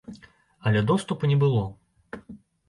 [0.69, 1.63] Але доступу не было!